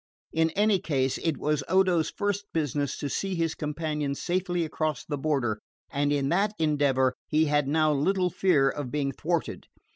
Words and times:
In 0.33 0.49
any 0.55 0.79
case, 0.79 1.19
it 1.19 1.37
was 1.37 1.63
Odo's 1.69 2.09
first 2.09 2.45
business 2.55 2.97
to 2.97 3.07
see 3.07 3.35
his 3.35 3.53
companion 3.53 4.15
safely 4.15 4.65
across 4.65 5.05
the 5.05 5.15
border; 5.15 5.59
and 5.91 6.11
in 6.11 6.29
that 6.29 6.55
endeavour 6.57 7.13
he 7.27 7.45
had 7.45 7.67
now 7.67 7.93
little 7.93 8.31
fear 8.31 8.67
of 8.67 8.89
being 8.89 9.11
thwarted. 9.11 9.67